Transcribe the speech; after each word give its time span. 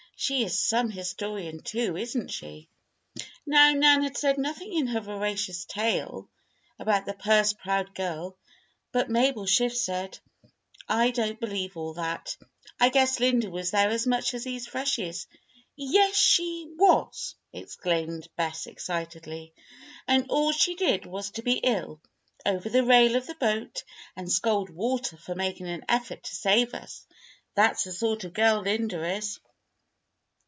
"She 0.17 0.43
is 0.43 0.59
some 0.59 0.91
historian, 0.91 1.63
too, 1.63 1.97
isn't 1.97 2.27
she?" 2.27 2.69
Now, 3.47 3.73
Nan 3.73 4.03
had 4.03 4.15
said 4.15 4.37
nothing 4.37 4.71
in 4.71 4.85
her 4.85 4.99
veracious 4.99 5.65
tale 5.65 6.29
about 6.77 7.07
the 7.07 7.15
purse 7.15 7.53
proud 7.53 7.95
girl; 7.95 8.37
but 8.91 9.09
Mabel 9.09 9.47
Schiff 9.47 9.75
said: 9.75 10.19
"I 10.87 11.09
don't 11.09 11.39
believe 11.39 11.75
all 11.75 11.95
that. 11.95 12.37
I 12.79 12.89
guess 12.89 13.19
Linda 13.19 13.49
was 13.49 13.71
there 13.71 13.89
as 13.89 14.05
much 14.05 14.35
as 14.35 14.43
these 14.43 14.67
freshies" 14.67 15.25
"Yes, 15.75 16.17
she 16.17 16.67
was!" 16.77 17.33
exclaimed 17.51 18.27
Bess, 18.37 18.67
excitedly. 18.67 19.55
"And 20.07 20.29
all 20.29 20.51
she 20.51 20.75
did 20.75 21.07
was 21.07 21.31
to 21.31 21.41
be 21.41 21.53
ill, 21.63 21.99
over 22.45 22.69
the 22.69 22.83
rail 22.85 23.15
of 23.15 23.25
the 23.25 23.33
boat, 23.33 23.83
and 24.15 24.31
scold 24.31 24.69
Walter 24.69 25.17
for 25.17 25.33
making 25.33 25.65
any 25.65 25.81
effort 25.89 26.21
to 26.25 26.35
save 26.35 26.75
us. 26.75 27.07
That's 27.55 27.85
the 27.85 27.91
sort 27.91 28.23
of 28.23 28.29
a 28.29 28.33
girl 28.35 28.61
Linda 28.61 29.03
is." 29.15 29.39